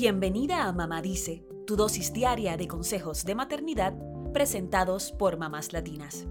Bienvenida 0.00 0.68
a 0.68 0.72
Mamá 0.72 1.02
Dice, 1.02 1.44
tu 1.66 1.74
dosis 1.74 2.12
diaria 2.12 2.56
de 2.56 2.68
consejos 2.68 3.24
de 3.24 3.34
maternidad 3.34 3.94
presentados 4.32 5.10
por 5.10 5.38
mamás 5.38 5.72
latinas. 5.72 6.28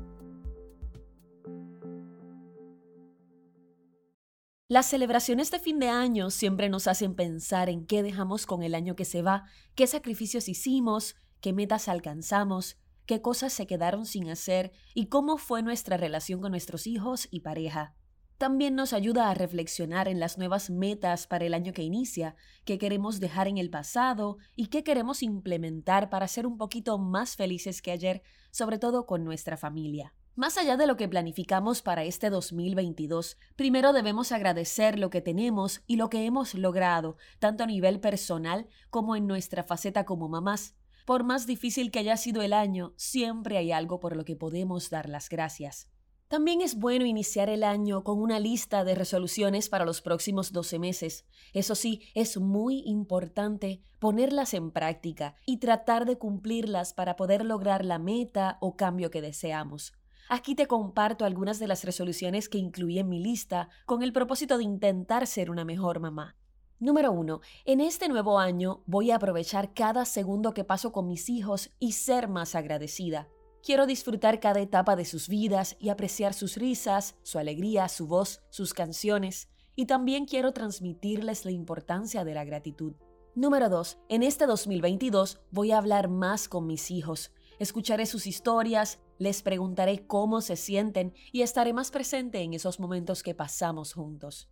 Las 4.69 4.85
celebraciones 4.85 5.51
de 5.51 5.59
fin 5.59 5.79
de 5.79 5.89
año 5.89 6.29
siempre 6.29 6.69
nos 6.69 6.87
hacen 6.87 7.13
pensar 7.13 7.67
en 7.67 7.85
qué 7.85 8.03
dejamos 8.03 8.45
con 8.45 8.63
el 8.63 8.73
año 8.73 8.95
que 8.95 9.03
se 9.03 9.21
va, 9.21 9.43
qué 9.75 9.85
sacrificios 9.85 10.47
hicimos, 10.47 11.17
qué 11.41 11.51
metas 11.51 11.89
alcanzamos, 11.89 12.77
qué 13.05 13.21
cosas 13.21 13.51
se 13.51 13.67
quedaron 13.67 14.05
sin 14.05 14.29
hacer 14.29 14.71
y 14.93 15.07
cómo 15.07 15.37
fue 15.37 15.61
nuestra 15.61 15.97
relación 15.97 16.39
con 16.39 16.51
nuestros 16.51 16.87
hijos 16.87 17.27
y 17.31 17.41
pareja. 17.41 17.97
También 18.37 18.75
nos 18.75 18.93
ayuda 18.93 19.31
a 19.31 19.33
reflexionar 19.33 20.07
en 20.07 20.19
las 20.19 20.37
nuevas 20.37 20.69
metas 20.69 21.25
para 21.25 21.45
el 21.45 21.55
año 21.55 21.73
que 21.73 21.81
inicia, 21.81 22.35
qué 22.65 22.77
queremos 22.77 23.19
dejar 23.19 23.47
en 23.47 23.57
el 23.57 23.71
pasado 23.71 24.37
y 24.55 24.67
qué 24.67 24.83
queremos 24.83 25.23
implementar 25.23 26.11
para 26.11 26.27
ser 26.27 26.45
un 26.45 26.55
poquito 26.55 26.99
más 26.99 27.35
felices 27.35 27.81
que 27.81 27.91
ayer, 27.91 28.21
sobre 28.51 28.77
todo 28.77 29.07
con 29.07 29.23
nuestra 29.23 29.57
familia. 29.57 30.13
Más 30.35 30.59
allá 30.59 30.77
de 30.77 30.85
lo 30.85 30.97
que 30.97 31.07
planificamos 31.07 31.81
para 31.81 32.03
este 32.03 32.29
2022, 32.29 33.39
primero 33.55 33.91
debemos 33.91 34.31
agradecer 34.31 34.99
lo 34.99 35.09
que 35.09 35.21
tenemos 35.21 35.81
y 35.87 35.95
lo 35.95 36.11
que 36.11 36.25
hemos 36.25 36.53
logrado, 36.53 37.17
tanto 37.39 37.63
a 37.63 37.67
nivel 37.67 37.99
personal 37.99 38.67
como 38.91 39.15
en 39.15 39.25
nuestra 39.25 39.63
faceta 39.63 40.05
como 40.05 40.29
mamás. 40.29 40.75
Por 41.07 41.23
más 41.23 41.47
difícil 41.47 41.89
que 41.89 41.97
haya 41.97 42.17
sido 42.17 42.43
el 42.43 42.53
año, 42.53 42.93
siempre 42.97 43.57
hay 43.57 43.71
algo 43.71 43.99
por 43.99 44.15
lo 44.15 44.25
que 44.25 44.35
podemos 44.35 44.91
dar 44.91 45.09
las 45.09 45.27
gracias. 45.27 45.89
También 46.27 46.59
es 46.59 46.75
bueno 46.75 47.05
iniciar 47.05 47.49
el 47.49 47.63
año 47.63 48.03
con 48.03 48.19
una 48.19 48.37
lista 48.41 48.83
de 48.83 48.95
resoluciones 48.95 49.69
para 49.69 49.85
los 49.85 50.01
próximos 50.01 50.51
12 50.51 50.77
meses. 50.77 51.25
Eso 51.53 51.73
sí, 51.73 52.01
es 52.15 52.37
muy 52.37 52.83
importante 52.85 53.81
ponerlas 53.99 54.53
en 54.53 54.71
práctica 54.71 55.35
y 55.45 55.57
tratar 55.57 56.05
de 56.05 56.17
cumplirlas 56.17 56.93
para 56.93 57.15
poder 57.15 57.45
lograr 57.45 57.85
la 57.85 57.97
meta 57.97 58.57
o 58.59 58.75
cambio 58.75 59.09
que 59.09 59.21
deseamos. 59.21 59.93
Aquí 60.27 60.53
te 60.53 60.67
comparto 60.67 61.23
algunas 61.23 61.59
de 61.59 61.67
las 61.67 61.85
resoluciones 61.85 62.49
que 62.49 62.57
incluí 62.57 62.99
en 62.99 63.07
mi 63.07 63.23
lista 63.23 63.69
con 63.85 64.03
el 64.03 64.11
propósito 64.11 64.57
de 64.57 64.65
intentar 64.65 65.27
ser 65.27 65.49
una 65.49 65.63
mejor 65.63 66.01
mamá. 66.01 66.35
Número 66.77 67.13
1. 67.13 67.39
En 67.63 67.79
este 67.79 68.09
nuevo 68.09 68.37
año 68.37 68.83
voy 68.85 69.11
a 69.11 69.15
aprovechar 69.15 69.73
cada 69.73 70.03
segundo 70.03 70.53
que 70.53 70.65
paso 70.65 70.91
con 70.91 71.07
mis 71.07 71.29
hijos 71.29 71.71
y 71.79 71.93
ser 71.93 72.27
más 72.27 72.53
agradecida. 72.53 73.29
Quiero 73.63 73.85
disfrutar 73.85 74.39
cada 74.39 74.59
etapa 74.61 74.95
de 74.95 75.05
sus 75.05 75.27
vidas 75.27 75.75
y 75.79 75.89
apreciar 75.89 76.33
sus 76.33 76.55
risas, 76.55 77.15
su 77.23 77.39
alegría, 77.39 77.89
su 77.89 78.07
voz, 78.07 78.41
sus 78.49 78.73
canciones, 78.73 79.49
y 79.75 79.85
también 79.85 80.25
quiero 80.25 80.53
transmitirles 80.53 81.45
la 81.45 81.51
importancia 81.51 82.23
de 82.23 82.33
la 82.33 82.45
gratitud. 82.45 82.93
Número 83.35 83.69
2. 83.69 83.99
En 84.09 84.23
este 84.23 84.47
2022 84.47 85.39
voy 85.51 85.71
a 85.71 85.77
hablar 85.77 86.07
más 86.07 86.47
con 86.49 86.65
mis 86.65 86.89
hijos. 86.89 87.31
Escucharé 87.59 88.05
sus 88.05 88.25
historias, 88.25 88.99
les 89.19 89.43
preguntaré 89.43 90.07
cómo 90.07 90.41
se 90.41 90.55
sienten 90.55 91.13
y 91.31 91.41
estaré 91.41 91.73
más 91.73 91.91
presente 91.91 92.41
en 92.41 92.53
esos 92.53 92.79
momentos 92.79 93.21
que 93.21 93.35
pasamos 93.35 93.93
juntos. 93.93 94.49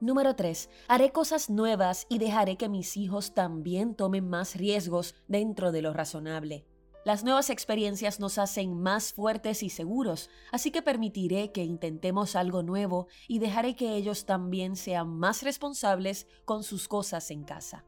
Número 0.00 0.36
3. 0.36 0.68
Haré 0.88 1.10
cosas 1.12 1.48
nuevas 1.48 2.06
y 2.10 2.18
dejaré 2.18 2.56
que 2.56 2.68
mis 2.68 2.98
hijos 2.98 3.32
también 3.32 3.94
tomen 3.94 4.28
más 4.28 4.56
riesgos 4.56 5.14
dentro 5.26 5.72
de 5.72 5.80
lo 5.80 5.94
razonable. 5.94 6.66
Las 7.06 7.22
nuevas 7.22 7.50
experiencias 7.50 8.18
nos 8.18 8.36
hacen 8.36 8.82
más 8.82 9.12
fuertes 9.12 9.62
y 9.62 9.70
seguros, 9.70 10.28
así 10.50 10.72
que 10.72 10.82
permitiré 10.82 11.52
que 11.52 11.62
intentemos 11.62 12.34
algo 12.34 12.64
nuevo 12.64 13.06
y 13.28 13.38
dejaré 13.38 13.76
que 13.76 13.94
ellos 13.94 14.26
también 14.26 14.74
sean 14.74 15.16
más 15.16 15.44
responsables 15.44 16.26
con 16.44 16.64
sus 16.64 16.88
cosas 16.88 17.30
en 17.30 17.44
casa. 17.44 17.84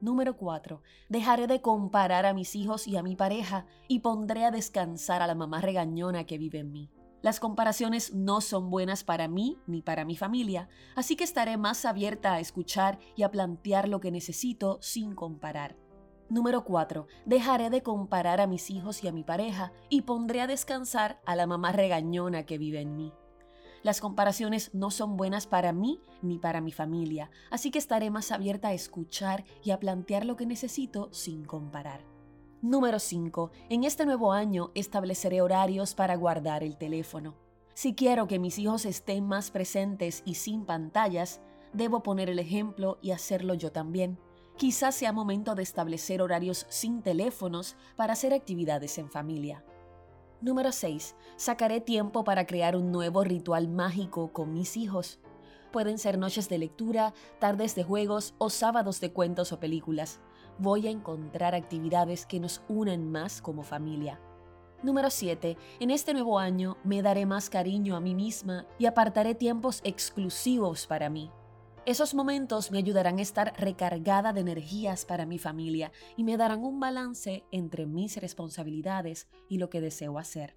Número 0.00 0.38
4. 0.38 0.80
Dejaré 1.10 1.46
de 1.46 1.60
comparar 1.60 2.24
a 2.24 2.32
mis 2.32 2.56
hijos 2.56 2.88
y 2.88 2.96
a 2.96 3.02
mi 3.02 3.16
pareja 3.16 3.66
y 3.86 3.98
pondré 3.98 4.46
a 4.46 4.50
descansar 4.50 5.20
a 5.20 5.26
la 5.26 5.34
mamá 5.34 5.60
regañona 5.60 6.24
que 6.24 6.38
vive 6.38 6.60
en 6.60 6.72
mí. 6.72 6.90
Las 7.20 7.40
comparaciones 7.40 8.14
no 8.14 8.40
son 8.40 8.70
buenas 8.70 9.04
para 9.04 9.28
mí 9.28 9.58
ni 9.66 9.82
para 9.82 10.06
mi 10.06 10.16
familia, 10.16 10.70
así 10.96 11.16
que 11.16 11.24
estaré 11.24 11.58
más 11.58 11.84
abierta 11.84 12.32
a 12.32 12.40
escuchar 12.40 12.98
y 13.14 13.24
a 13.24 13.30
plantear 13.30 13.90
lo 13.90 14.00
que 14.00 14.10
necesito 14.10 14.78
sin 14.80 15.14
comparar. 15.14 15.83
Número 16.30 16.64
4. 16.64 17.06
Dejaré 17.26 17.68
de 17.70 17.82
comparar 17.82 18.40
a 18.40 18.46
mis 18.46 18.70
hijos 18.70 19.04
y 19.04 19.08
a 19.08 19.12
mi 19.12 19.24
pareja 19.24 19.72
y 19.90 20.02
pondré 20.02 20.40
a 20.40 20.46
descansar 20.46 21.20
a 21.26 21.36
la 21.36 21.46
mamá 21.46 21.72
regañona 21.72 22.44
que 22.46 22.58
vive 22.58 22.80
en 22.80 22.96
mí. 22.96 23.12
Las 23.82 24.00
comparaciones 24.00 24.70
no 24.72 24.90
son 24.90 25.18
buenas 25.18 25.46
para 25.46 25.74
mí 25.74 26.00
ni 26.22 26.38
para 26.38 26.62
mi 26.62 26.72
familia, 26.72 27.30
así 27.50 27.70
que 27.70 27.78
estaré 27.78 28.10
más 28.10 28.32
abierta 28.32 28.68
a 28.68 28.72
escuchar 28.72 29.44
y 29.62 29.72
a 29.72 29.78
plantear 29.78 30.24
lo 30.24 30.36
que 30.36 30.46
necesito 30.46 31.12
sin 31.12 31.44
comparar. 31.44 32.00
Número 32.62 32.98
5. 32.98 33.50
En 33.68 33.84
este 33.84 34.06
nuevo 34.06 34.32
año 34.32 34.70
estableceré 34.74 35.42
horarios 35.42 35.94
para 35.94 36.16
guardar 36.16 36.64
el 36.64 36.78
teléfono. 36.78 37.34
Si 37.74 37.94
quiero 37.94 38.26
que 38.26 38.38
mis 38.38 38.58
hijos 38.58 38.86
estén 38.86 39.26
más 39.26 39.50
presentes 39.50 40.22
y 40.24 40.36
sin 40.36 40.64
pantallas, 40.64 41.42
debo 41.74 42.02
poner 42.02 42.30
el 42.30 42.38
ejemplo 42.38 42.98
y 43.02 43.10
hacerlo 43.10 43.52
yo 43.52 43.70
también. 43.70 44.18
Quizás 44.56 44.94
sea 44.94 45.12
momento 45.12 45.56
de 45.56 45.64
establecer 45.64 46.22
horarios 46.22 46.66
sin 46.68 47.02
teléfonos 47.02 47.76
para 47.96 48.12
hacer 48.12 48.32
actividades 48.32 48.98
en 48.98 49.10
familia. 49.10 49.64
Número 50.40 50.70
6. 50.70 51.16
Sacaré 51.36 51.80
tiempo 51.80 52.22
para 52.22 52.46
crear 52.46 52.76
un 52.76 52.92
nuevo 52.92 53.24
ritual 53.24 53.68
mágico 53.68 54.32
con 54.32 54.52
mis 54.52 54.76
hijos. 54.76 55.18
Pueden 55.72 55.98
ser 55.98 56.18
noches 56.18 56.48
de 56.48 56.58
lectura, 56.58 57.14
tardes 57.40 57.74
de 57.74 57.82
juegos 57.82 58.34
o 58.38 58.48
sábados 58.48 59.00
de 59.00 59.10
cuentos 59.10 59.50
o 59.50 59.58
películas. 59.58 60.20
Voy 60.58 60.86
a 60.86 60.90
encontrar 60.90 61.56
actividades 61.56 62.24
que 62.24 62.38
nos 62.38 62.62
unen 62.68 63.10
más 63.10 63.42
como 63.42 63.64
familia. 63.64 64.20
Número 64.84 65.10
7. 65.10 65.56
En 65.80 65.90
este 65.90 66.12
nuevo 66.12 66.38
año 66.38 66.76
me 66.84 67.02
daré 67.02 67.26
más 67.26 67.50
cariño 67.50 67.96
a 67.96 68.00
mí 68.00 68.14
misma 68.14 68.66
y 68.78 68.86
apartaré 68.86 69.34
tiempos 69.34 69.80
exclusivos 69.82 70.86
para 70.86 71.10
mí. 71.10 71.32
Esos 71.86 72.14
momentos 72.14 72.70
me 72.70 72.78
ayudarán 72.78 73.18
a 73.18 73.22
estar 73.22 73.52
recargada 73.58 74.32
de 74.32 74.40
energías 74.40 75.04
para 75.04 75.26
mi 75.26 75.38
familia 75.38 75.92
y 76.16 76.24
me 76.24 76.38
darán 76.38 76.64
un 76.64 76.80
balance 76.80 77.44
entre 77.50 77.84
mis 77.84 78.16
responsabilidades 78.16 79.28
y 79.50 79.58
lo 79.58 79.68
que 79.68 79.82
deseo 79.82 80.18
hacer. 80.18 80.56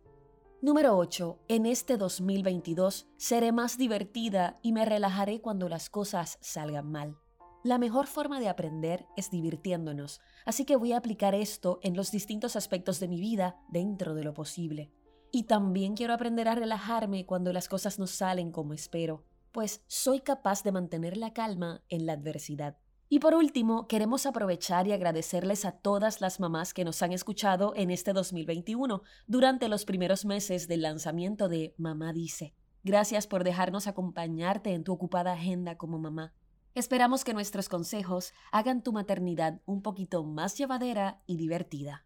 Número 0.62 0.98
8. 0.98 1.38
En 1.50 1.66
este 1.66 1.98
2022 1.98 3.10
seré 3.18 3.52
más 3.52 3.78
divertida 3.78 4.58
y 4.62 4.72
me 4.72 4.86
relajaré 4.86 5.42
cuando 5.42 5.68
las 5.68 5.90
cosas 5.90 6.38
salgan 6.40 6.90
mal. 6.90 7.18
La 7.62 7.78
mejor 7.78 8.08
forma 8.08 8.40
de 8.40 8.48
aprender 8.48 9.06
es 9.18 9.30
divirtiéndonos, 9.30 10.22
así 10.46 10.64
que 10.64 10.78
voy 10.78 10.94
a 10.94 10.98
aplicar 10.98 11.36
esto 11.36 11.82
en 11.84 11.98
los 11.98 12.10
distintos 12.10 12.56
aspectos 12.56 13.02
de 13.02 13.10
mi 13.10 13.20
vida 13.20 13.60
dentro 13.68 14.16
de 14.16 14.24
lo 14.24 14.34
posible. 14.34 14.94
Y 15.34 15.44
también 15.44 15.94
quiero 15.94 16.14
aprender 16.14 16.48
a 16.48 16.56
relajarme 16.56 17.26
cuando 17.26 17.52
las 17.52 17.68
cosas 17.68 18.00
no 18.00 18.08
salen 18.08 18.54
como 18.54 18.74
espero 18.74 19.26
pues 19.52 19.84
soy 19.88 20.22
capaz 20.22 20.64
de 20.64 20.72
mantener 20.72 21.18
la 21.18 21.34
calma 21.34 21.84
en 21.90 22.06
la 22.06 22.14
adversidad. 22.14 22.78
Y 23.10 23.20
por 23.20 23.36
último, 23.36 23.88
queremos 23.88 24.26
aprovechar 24.26 24.88
y 24.88 24.92
agradecerles 24.92 25.64
a 25.64 25.72
todas 25.72 26.20
las 26.20 26.40
mamás 26.42 26.74
que 26.74 26.84
nos 26.84 27.02
han 27.02 27.14
escuchado 27.14 27.74
en 27.76 27.90
este 27.90 28.12
2021 28.12 29.02
durante 29.28 29.70
los 29.70 29.86
primeros 29.86 30.26
meses 30.26 30.68
del 30.68 30.82
lanzamiento 30.82 31.48
de 31.48 31.74
Mamá 31.78 32.12
Dice. 32.12 32.54
Gracias 32.84 33.26
por 33.26 33.44
dejarnos 33.44 33.88
acompañarte 33.88 34.74
en 34.74 34.84
tu 34.84 34.92
ocupada 34.92 35.34
agenda 35.34 35.78
como 35.78 36.00
mamá. 36.00 36.34
Esperamos 36.76 37.24
que 37.24 37.34
nuestros 37.34 37.70
consejos 37.70 38.34
hagan 38.52 38.84
tu 38.84 38.94
maternidad 38.94 39.62
un 39.66 39.82
poquito 39.82 40.24
más 40.24 40.58
llevadera 40.58 41.22
y 41.26 41.38
divertida. 41.38 42.06